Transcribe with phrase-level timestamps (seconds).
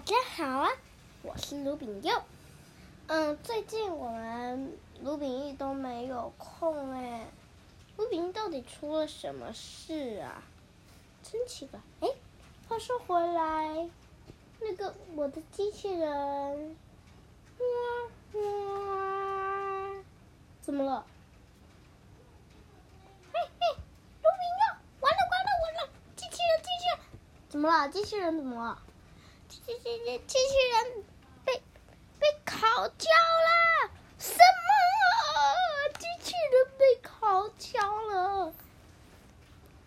[0.00, 0.70] 大家好啊，
[1.20, 2.22] 我是卢炳佑。
[3.06, 7.26] 嗯，最近我们卢炳义都没有空哎。
[7.98, 10.42] 卢炳义到底出了什么事啊？
[11.22, 11.78] 真奇怪。
[12.00, 12.08] 哎，
[12.66, 13.90] 话说回来，
[14.60, 16.76] 那个我的机器人，
[17.58, 20.02] 哇哇，
[20.62, 21.04] 怎么了？
[23.34, 25.92] 嘿嘿，卢炳佑，完了完了完了！
[26.16, 27.00] 机器人机器人，
[27.50, 27.86] 怎么了？
[27.90, 28.82] 机器人怎么了？
[29.70, 31.04] 机器机器人
[31.44, 31.62] 被
[32.18, 33.90] 被烤焦了！
[34.18, 35.96] 什么？
[35.96, 38.52] 机器人被烤焦了？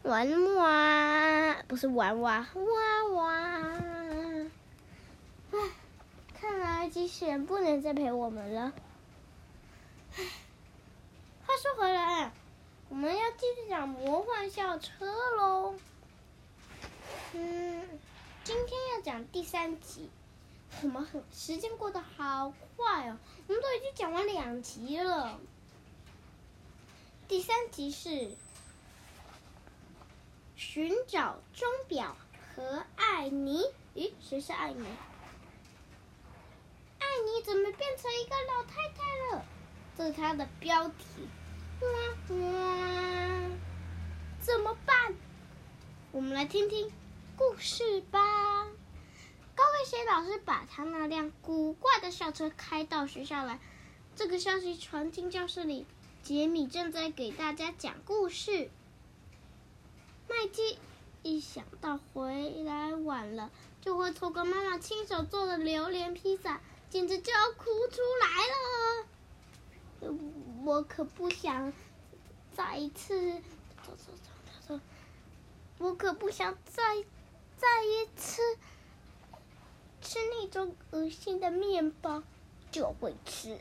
[0.03, 3.33] 玩娃不是玩娃，娃娃。
[5.51, 5.59] 唉，
[6.39, 8.71] 看来机器人不能再陪我们了。
[10.15, 10.23] 唉，
[11.45, 12.31] 话说回来，
[12.87, 15.75] 我们要继续讲魔幻校车喽。
[17.33, 17.99] 嗯。
[18.43, 20.09] 今天要讲第三集，
[20.81, 23.17] 我们很时间过得好快哦，
[23.47, 25.39] 我们都已经讲完两集了。
[27.25, 28.35] 第三集是
[30.57, 32.17] 寻找钟表
[32.53, 33.63] 和艾妮。
[33.95, 34.85] 咦，谁是艾妮？
[36.99, 39.45] 艾妮怎么变成一个老太太了？
[39.97, 41.29] 这是她的标题。
[41.79, 41.87] 哇
[42.35, 43.49] 哇，
[44.41, 45.15] 怎么办？
[46.11, 46.91] 我们来听听。
[47.37, 48.65] 故事吧。
[49.55, 53.59] 高跟鞋老师把他那辆古怪的校车开到学校来。
[54.15, 55.85] 这个消息传进教室里，
[56.21, 58.69] 杰米正在给大家讲故事。
[60.29, 60.77] 麦基
[61.23, 70.13] 一想到回来晚了就会错过妈妈亲手做的榴莲披萨，简直就要哭出来了。
[70.63, 71.73] 我可不想
[72.55, 73.33] 再一次，
[73.85, 74.29] 走走走
[74.67, 74.79] 走走，
[75.77, 77.03] 我可不想再。
[77.63, 78.41] 再一次
[80.01, 82.21] 吃那种恶心的面包，
[82.69, 83.57] 就会吃。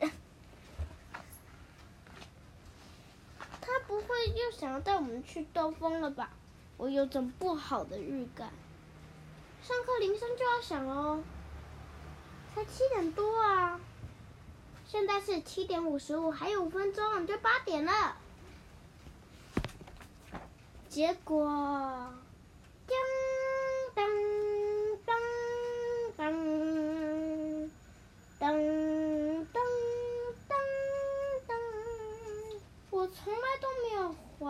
[3.61, 6.31] 他不会又想要带我们去兜风了吧？
[6.75, 8.51] 我有种不好的预感。
[9.61, 11.23] 上课铃声就要响哦，
[12.53, 13.79] 才七点多啊！
[14.85, 18.17] 现在是七点五十五，还有五分钟就八点了。
[20.89, 22.13] 结果。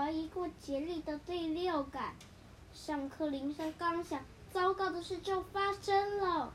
[0.04, 2.14] 怀疑过杰利的第六感。
[2.74, 4.20] 上课铃声刚响，
[4.52, 6.52] 糟糕的事就发生了。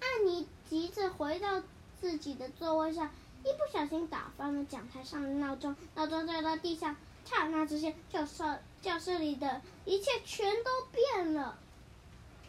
[0.00, 1.62] 艾妮急着回到
[2.00, 3.10] 自己的座位上，
[3.44, 8.42] 一不小心打翻了讲台上的闹钟，闹钟掉到地上，刹那之间，教室
[8.80, 11.58] 教室里的一切全都变了。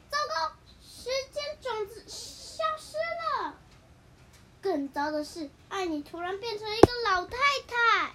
[0.09, 2.95] 糟糕，时间种子消失
[3.41, 3.55] 了。
[4.61, 7.35] 更糟的是，艾妮突然变成了一个老太
[7.67, 8.13] 太。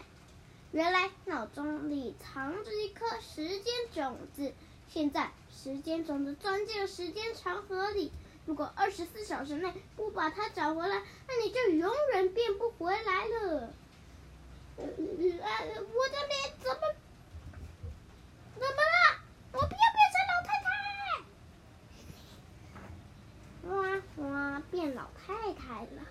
[0.70, 4.52] 原来脑中里藏着一颗时间种子，
[4.86, 8.12] 现在时间种子钻进了时间长河里。
[8.44, 13.72] 如果二十四小时内不把它找回来，那你就永远变不回来了。
[14.76, 15.02] 呃，我的
[16.28, 16.80] 脸怎么
[18.54, 19.20] 怎么了？
[19.52, 20.76] 我不要变成老太太！
[23.68, 23.72] 哇
[24.28, 26.06] 哇，变老太太了。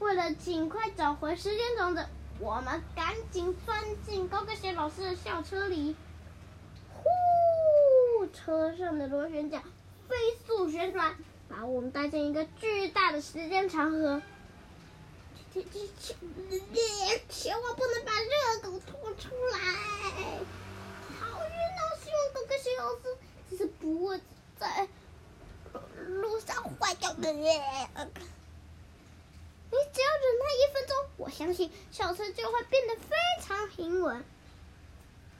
[0.00, 2.04] 为了尽快找回时间种子。
[2.38, 5.94] 我们赶紧钻进高跟鞋老师的校车里，
[6.92, 8.26] 呼！
[8.34, 9.62] 车上的螺旋桨
[10.08, 10.16] 飞
[10.46, 11.16] 速旋转，
[11.48, 14.22] 把我们带进一个巨大的时间长河。
[15.52, 16.16] 千千千
[17.28, 19.58] 千万不能把热狗吐出来！
[21.20, 21.80] 好晕哦！
[22.02, 23.16] 希望高跟鞋老师
[23.50, 24.20] 只是不会
[24.58, 24.88] 在
[26.06, 27.32] 路上坏掉的。
[29.72, 34.22] 你只要忍耐一分钟，我相信校车就会变得非常平稳。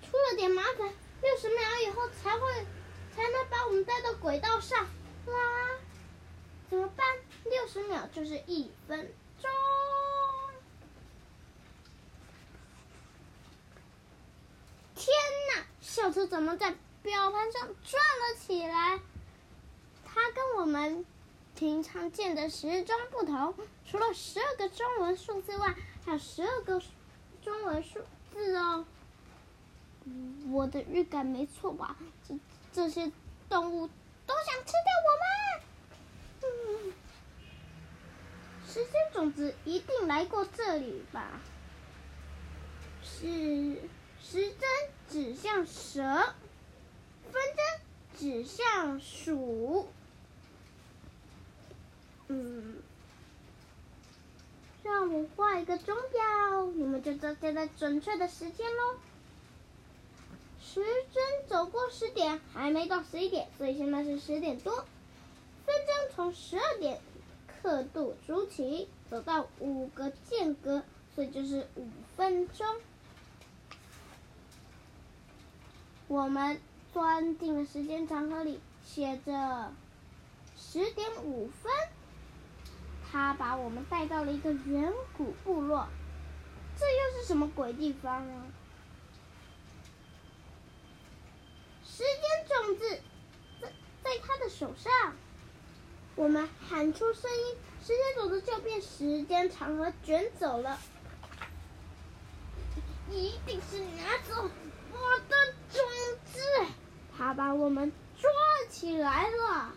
[0.01, 2.51] 出了点麻烦，六十秒以后才会
[3.15, 4.87] 才能把我们带到轨道上。
[5.27, 5.35] 哇，
[6.71, 7.07] 怎么办？
[7.45, 9.51] 六十秒就是一分钟。
[14.95, 15.07] 天
[15.55, 15.67] 哪！
[15.83, 18.99] 校车怎么在表盘上转了起来？
[20.07, 21.05] 它跟我们。
[21.63, 23.55] 平常见的时钟不同，
[23.87, 25.73] 除了十二个中文数字外，
[26.05, 26.83] 还有十二个
[27.41, 28.01] 中文数
[28.33, 28.85] 字哦。
[30.51, 31.97] 我的预感没错吧？
[32.29, 32.35] 这
[32.73, 33.13] 这些
[33.49, 33.89] 动物
[34.27, 36.91] 都想吃掉我们。
[36.91, 36.93] 嗯，
[38.67, 41.41] 时间种子一定来过这里吧？
[43.05, 43.81] 是
[44.21, 44.69] 时针
[45.09, 46.03] 指向蛇，
[47.31, 47.81] 分针
[48.19, 49.87] 指向鼠。
[52.35, 52.83] 嗯，
[54.83, 58.97] 让我画一个钟表，你们就知道现在准确的时间喽。
[60.59, 60.81] 时
[61.13, 64.75] 针走过十点，还没到十一点，所以现在是十点多。
[65.67, 66.99] 分针从十二点
[67.47, 70.83] 刻度处起，走到五个间隔，
[71.15, 71.87] 所以就是五
[72.17, 72.67] 分钟。
[76.09, 76.59] 我们
[76.95, 79.71] 钻进了时间长河里，写着
[80.57, 81.71] 十点五分。
[83.13, 85.87] 他把我们带到了一个远古部落，
[86.79, 88.47] 这又是什么鬼地方啊？
[91.85, 93.01] 时间种子
[93.61, 93.69] 在
[94.03, 95.15] 在他的手上，
[96.15, 100.79] 我们喊出声音，时间种子就被时间长河卷走了。
[103.11, 104.49] 一定是拿走
[104.91, 105.37] 我的
[105.71, 105.83] 种
[106.25, 106.41] 子，
[107.15, 108.31] 他把我们抓
[108.71, 109.75] 起来了。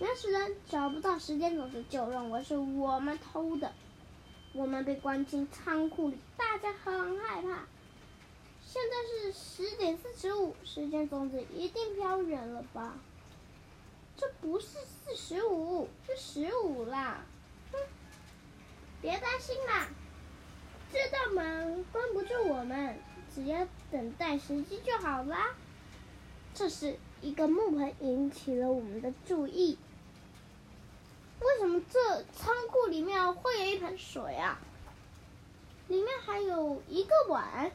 [0.00, 3.72] 原始人找不到时间种子，就认为是我们偷的。
[4.52, 7.66] 我们被关进仓库里，大家很害怕。
[8.64, 12.94] 现在是十点四十五，时间种子一定飘远了吧？
[14.16, 17.24] 这不是四十五，是十五啦。
[17.72, 17.78] 哼，
[19.00, 19.86] 别担心啦，
[20.92, 22.98] 这道门关不住我们，
[23.34, 25.54] 只要等待时机就好啦。
[26.52, 29.78] 这时，一个木盆引起了我们的注意。
[31.40, 34.60] 为什么这仓库里面会有一盆水啊？
[35.88, 37.72] 里面还有一个碗。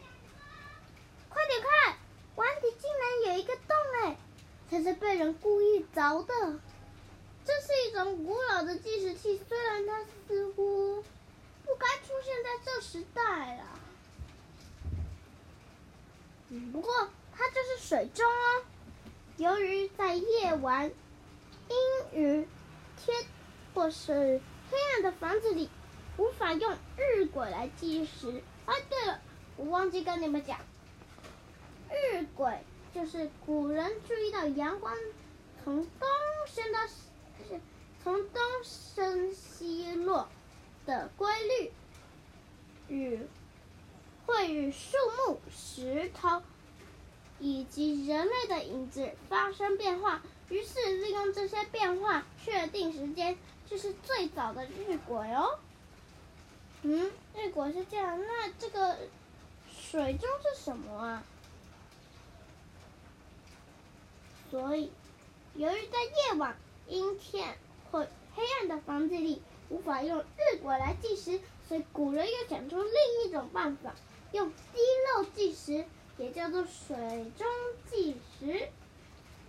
[1.30, 1.98] 快点看，
[2.36, 4.18] 碗底竟然有一个洞哎！
[4.70, 6.60] 这是被人故意凿的。
[7.44, 11.04] 这是一种古老的计时器，虽然它似乎
[11.66, 13.64] 不该出现在这时代了。
[16.72, 18.64] 不过它就是水钟哦。
[19.40, 20.92] 由于在夜晚、
[21.70, 22.48] 阴雨、
[22.98, 23.18] 天
[23.74, 25.70] 或是黑暗的房子里，
[26.18, 28.44] 无法用日晷来计时。
[28.66, 29.22] 啊，对了，
[29.56, 30.60] 我忘记跟你们讲。
[31.90, 32.58] 日晷
[32.94, 34.94] 就是古人注意到阳光
[35.64, 36.10] 从东
[36.46, 37.62] 升到西，
[38.04, 40.28] 从东升西落
[40.86, 41.72] 的规律，
[42.94, 43.26] 与
[44.26, 44.98] 会与树
[45.28, 46.42] 木、石头
[47.40, 53.38] 以及人类的影子发生变化，于是利用这些变化确定时间，
[53.70, 55.60] 就是最早的日晷哦。
[56.82, 58.98] 嗯，日晷是这样，那这个
[59.70, 61.24] 水中是什么啊？
[64.52, 64.92] 所以，
[65.56, 66.58] 由于在夜晚、
[66.88, 67.58] 阴天
[67.92, 72.94] 或黑暗的房子里无法用日晷来计时，所以古人又想出另
[73.26, 73.94] 一种办法，
[74.32, 74.80] 用滴
[75.14, 75.86] 漏计时，
[76.20, 76.96] 也叫做水
[77.36, 77.48] 中
[77.90, 78.70] 计时。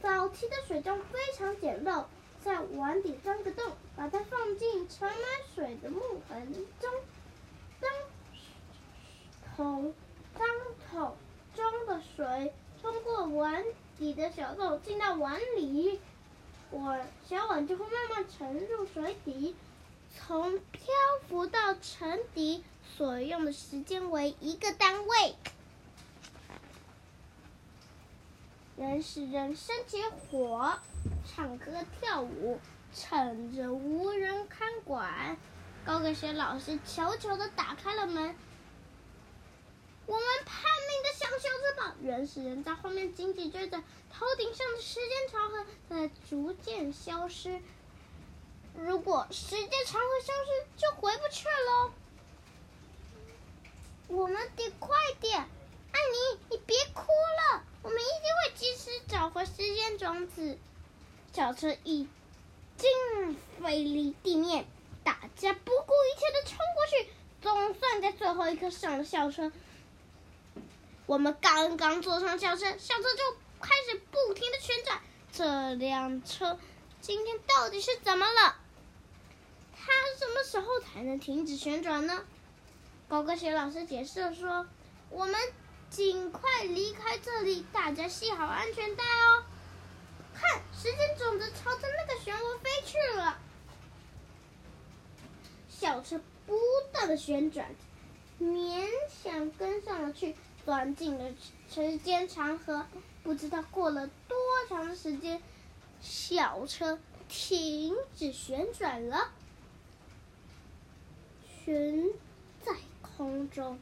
[0.00, 2.04] 早期的水钟非常简陋，
[2.42, 5.18] 在碗底钻个洞，把它放进盛满
[5.54, 6.90] 水的木盆中，
[7.80, 7.90] 当
[9.56, 9.94] 桶
[10.38, 10.48] 当
[10.90, 11.16] 桶
[11.54, 13.62] 中的水通过碗。
[13.98, 16.00] 底的小洞进到碗里，
[16.70, 19.54] 碗小碗就会慢慢沉入水底。
[20.16, 20.82] 从漂
[21.28, 22.64] 浮到沉底
[22.96, 25.34] 所用的时间为一个单位。
[28.80, 30.78] 原始人生起火，
[31.26, 32.58] 唱歌跳舞，
[32.94, 35.36] 趁着无人看管，
[35.84, 38.34] 高跟鞋老师悄悄地打开了门。
[40.06, 41.94] 我们叛逆的像小子吧！
[42.00, 43.76] 原始人在后面紧紧追着，
[44.10, 47.60] 头顶上的时间长河在逐渐消失。
[48.74, 51.92] 如果时间长河消失，就回不去了。
[54.08, 55.46] 我们得快点！
[55.92, 60.58] 安妮，你别哭了，我们一定会及时找回时间种子。
[61.32, 62.08] 小车已
[62.76, 64.66] 经飞离地面，
[65.04, 69.52] 大家不顾一切的冲过去，总算在最后一刻上了校车。
[71.06, 75.00] 我们刚刚坐上校车，校车就开始不停的旋转。
[75.32, 76.58] 这辆车
[77.00, 78.56] 今天到底是怎么了？
[79.72, 82.24] 它什么时候才能停止旋转呢？
[83.08, 84.66] 高跟鞋老师解释说
[85.10, 85.34] ：“我们
[85.90, 89.44] 尽快离开这里，大家系好安全带哦。”
[90.34, 93.38] 看，时间种子朝着那个漩涡飞去了。
[95.68, 96.56] 小车不
[96.92, 97.66] 断的旋转，
[98.40, 98.88] 勉
[99.22, 100.36] 强跟上了去。
[100.62, 101.32] 钻进了
[101.72, 102.84] 时间长河，
[103.24, 104.36] 不知道过了多
[104.68, 105.42] 长时间，
[106.02, 109.32] 小车停止旋转了，
[111.64, 112.10] 悬
[112.62, 113.80] 在空中，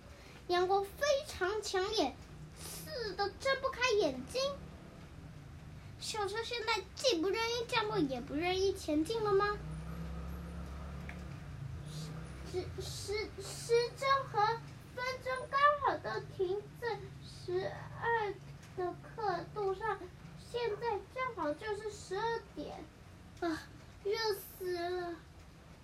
[0.48, 2.14] 阳光非常强烈，
[2.58, 4.40] 刺得睁不开眼睛。
[6.00, 9.58] 小车现在既不愿意降落，也不愿意前进了吗？
[12.50, 14.40] 时时时针和
[14.94, 18.34] 分针刚好都停在十二
[18.76, 19.98] 的刻度上，
[20.50, 22.82] 现在正好就是十二点。
[23.40, 23.62] 啊，
[24.02, 25.14] 热死了！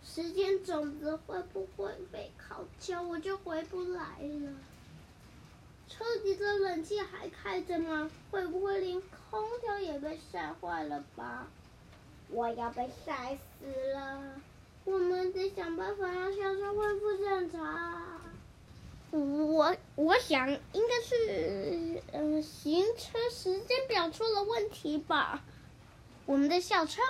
[0.04, 4.52] 时间种子会不会被烤焦，我就回不来了。
[5.88, 8.10] 车里的冷气还开着吗？
[8.30, 11.46] 会不会连空调也被晒坏了吧？
[12.28, 14.40] 我要被晒死了！
[14.84, 18.20] 我们得想办法让校车恢复正常。
[19.10, 25.44] 我我想应该是嗯，行车时间表出了问题吧。
[26.26, 27.00] 我们的校车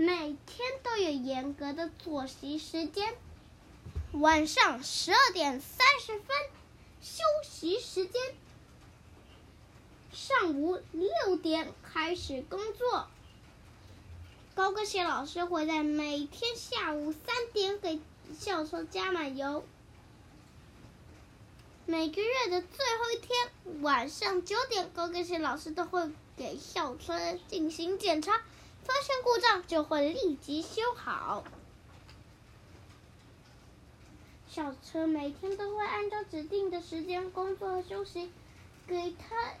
[0.00, 3.16] 每天都有严格的作息时间，
[4.12, 6.36] 晚上十二点三十分
[7.02, 8.22] 休息时间，
[10.12, 13.08] 上午六点开始工作。
[14.54, 17.98] 高跟鞋老师会在每天下午三点给
[18.38, 19.66] 校车加满油。
[21.86, 28.40] 每个月的最后一天晚上九点，高跟鞋老师都会给校车进行检查，
[28.88, 31.44] 发现故障就会立即修好。
[34.48, 38.30] 校车每天都会按照指定的时间工作和休息，
[38.86, 39.52] 给他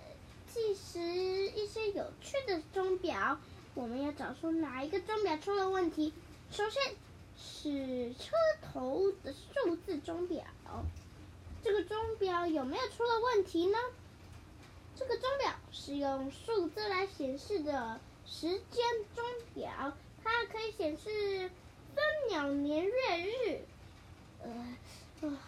[0.50, 3.38] 计时一些有趣的钟表。
[3.74, 6.14] 我们要找出哪一个钟表出了问题。
[6.50, 6.96] 首先
[7.36, 8.34] 是车
[8.72, 10.42] 头的数字钟表，
[11.62, 13.78] 这个钟表有没有出了问题呢？
[14.96, 18.84] 这个钟表是用数字来显示的时间
[19.16, 21.50] 钟表，它可以显示
[21.94, 22.92] 分秒、年月
[23.26, 23.60] 日。
[24.44, 24.76] 呃，
[25.22, 25.38] 呃，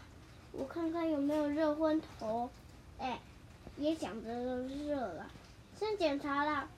[0.53, 2.51] 我看看有没有热昏头。
[2.99, 3.21] 哎，
[3.77, 5.31] 别想着都热了，
[5.79, 6.69] 先检查了。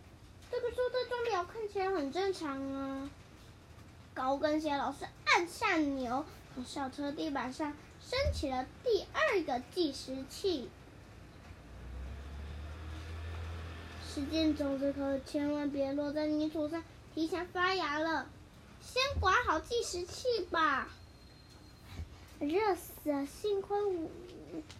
[0.50, 3.08] 这个数字钟表看起来很正常啊。
[4.12, 10.68] 高跟鞋老师按下钮，从校车地板上升起了第二个计时器。
[14.14, 18.28] 时间种子可千万别落在泥土上，提前发芽了。
[18.82, 20.90] 先管好计时器吧。
[22.38, 24.10] 热死了，幸亏我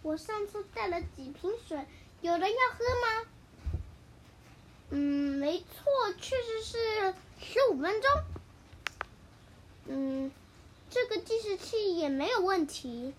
[0.03, 1.83] 我上次带了几瓶水，
[2.21, 3.79] 有人要喝吗？
[4.91, 8.11] 嗯，没错，确实是十五分钟。
[9.87, 10.31] 嗯，
[10.91, 13.15] 这个计时器也没有问题。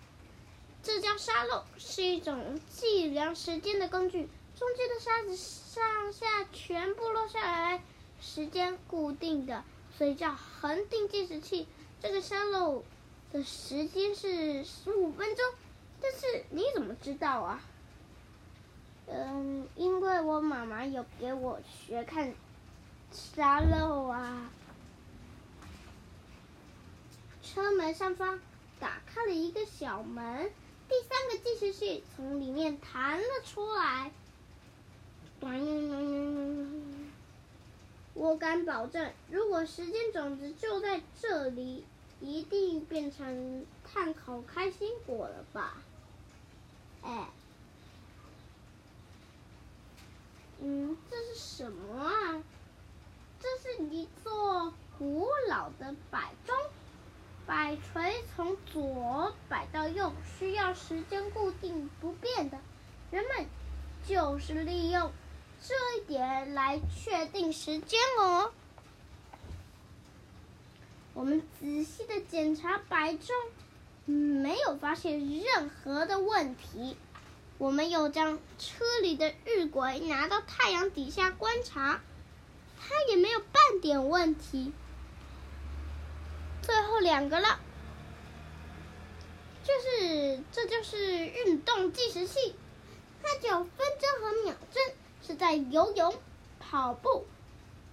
[0.81, 4.29] 这叫沙漏，是一种计量时间的工具。
[4.55, 7.83] 中间的沙子上下全部落下来，
[8.21, 9.63] 时间固定的，
[9.97, 11.67] 所以叫恒定计时器。
[12.01, 12.83] 这个沙漏
[13.33, 15.45] 的时间是十五分钟，
[16.01, 17.61] 但是你怎么知道啊？
[19.07, 22.33] 嗯，因为我妈妈有给我学看
[23.11, 24.49] 沙漏啊。
[27.43, 28.39] 车门上方
[28.79, 30.49] 打开了一个小门，
[30.87, 34.11] 第三个计时器从里面弹了出来。
[38.13, 41.83] 我敢保证，如果时间种子就在这里，
[42.21, 45.77] 一定变成碳烤开心果了吧？
[47.03, 47.27] 哎。
[50.61, 52.41] 嗯，这是什么啊？
[53.39, 56.55] 这是一座古老的摆钟，
[57.45, 62.57] 摆锤从左摆到右，需要时间固定不变的。
[63.11, 63.45] 人们
[64.07, 65.11] 就是利用
[65.67, 68.51] 这一点来确定时间哦。
[71.15, 73.35] 我们仔细的检查摆钟，
[74.05, 76.95] 没有发现任何的问题。
[77.57, 82.01] 我们又将车里的日晷拿到太阳底下观察，
[82.77, 84.71] 它也没有半点问题。
[86.61, 87.59] 最后两个了，
[89.63, 92.53] 就是这就是运动计时器，
[93.23, 94.93] 它叫分针和秒针，
[95.25, 96.13] 是在游泳、
[96.59, 97.25] 跑步、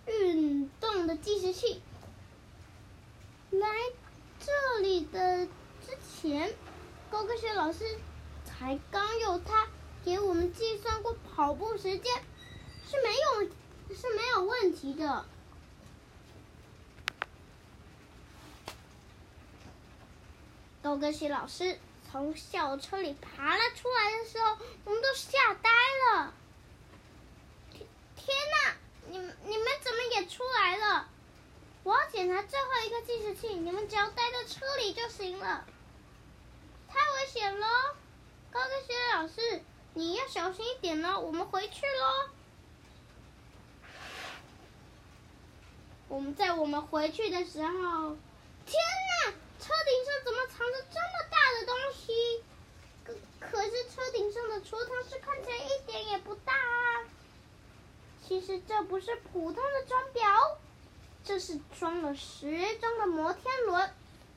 [0.07, 1.81] 运动的计时器。
[3.51, 3.69] 来
[4.41, 6.53] 这里的之前，
[7.11, 7.85] 高跟鞋老师。
[8.45, 9.67] 才刚有他
[10.05, 12.12] 给我们计算过跑步时间，
[12.89, 13.51] 是没有
[13.97, 15.25] 是没有问题的。
[20.81, 21.79] 高跟鞋老师
[22.11, 25.71] 从校车里爬了出来的时候，我们都吓呆
[26.05, 26.35] 了。
[28.25, 28.76] 天天哪，
[29.09, 31.09] 你们你们怎么也出来了？
[31.83, 35.64] 我要检查最后一个计时器，你们只要待在车里就行了。
[36.88, 37.97] 太危险了！
[38.52, 39.62] 高跟鞋老师，
[39.95, 41.19] 你要小心一点哦。
[41.19, 42.31] 我们回去喽。
[46.07, 47.71] 我们在我们回去的时候，
[48.67, 48.76] 天
[49.25, 52.45] 哪，车顶上怎么藏着这么大的东西？
[53.02, 56.91] 可可是车顶上的储藏室看起来一点也不大啊。
[58.33, 60.25] 其实这不是普通的钟表，
[61.23, 62.47] 这是装了时
[62.81, 63.91] 钟的摩天轮。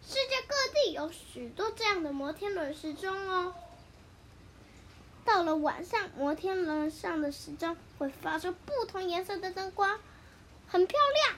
[0.05, 3.55] 世界各地有许多这样的摩天轮时钟哦。
[5.23, 9.97] 到了晚上，摩天轮上的时钟会发出不同颜色的灯光，
[10.67, 11.37] 很漂亮。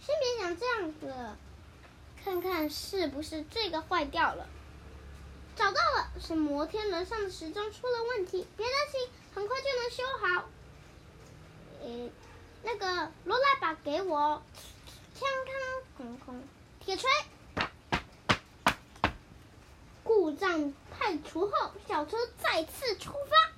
[0.00, 1.36] 先别想这样子，
[2.24, 4.48] 看看是不是这个坏掉了。
[5.54, 8.44] 找到了，是摩天轮上的时钟出了问题。
[8.56, 10.48] 别担心，很快就能修好。
[11.84, 12.10] 诶，
[12.64, 14.42] 那个罗拉把给我，
[15.16, 16.42] 锵锵空空，
[16.80, 17.08] 铁锤。
[20.02, 23.52] 故障排除后，小车再次出发。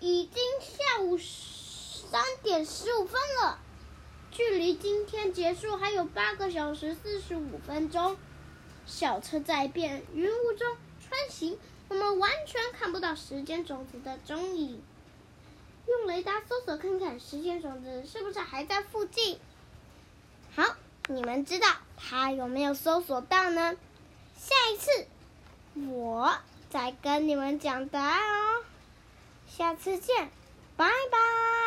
[0.00, 3.58] 已经下午三点十五分了，
[4.30, 8.16] 距离今天结束还有八个小时四十五分钟。
[8.86, 10.74] 小车在变云雾中
[11.06, 11.58] 穿行，
[11.90, 14.80] 我们完全看不到时间种子的踪影。
[15.86, 19.40] 用雷达搜索看看，时间种子是不是还在附近？
[20.54, 20.76] 好，
[21.08, 21.66] 你们知道
[21.96, 23.76] 它有没有搜索到呢？
[24.36, 25.06] 下一次。
[25.88, 26.32] 我
[26.68, 28.64] 再跟你们讲答案哦，
[29.48, 30.30] 下次见，
[30.76, 31.59] 拜拜。